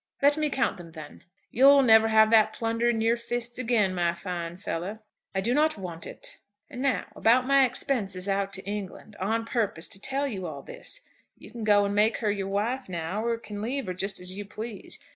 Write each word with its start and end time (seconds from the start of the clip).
"Let 0.19 0.35
me 0.35 0.49
count 0.49 0.77
them 0.77 0.93
then." 0.93 1.25
"You'll 1.51 1.83
never 1.83 2.07
have 2.07 2.31
that 2.31 2.53
plunder 2.53 2.89
in 2.89 3.01
your 3.01 3.15
fists 3.17 3.59
again, 3.59 3.93
my 3.93 4.15
fine 4.15 4.57
fellow." 4.57 4.97
"I 5.35 5.41
do 5.41 5.53
not 5.53 5.77
want 5.77 6.07
it." 6.07 6.39
"And 6.71 6.81
now 6.81 7.05
about 7.15 7.45
my 7.45 7.65
expenses 7.65 8.27
out 8.27 8.51
to 8.53 8.65
England, 8.65 9.15
on 9.17 9.45
purpose 9.45 9.87
to 9.89 9.99
tell 10.01 10.27
you 10.27 10.47
all 10.47 10.63
this. 10.63 11.01
You 11.37 11.51
can 11.51 11.63
go 11.63 11.85
and 11.85 11.93
make 11.93 12.17
her 12.17 12.31
your 12.31 12.47
wife 12.47 12.89
now, 12.89 13.23
or 13.23 13.37
can 13.37 13.61
leave 13.61 13.85
her, 13.85 13.93
just 13.93 14.19
as 14.19 14.33
you 14.35 14.43
please. 14.43 14.97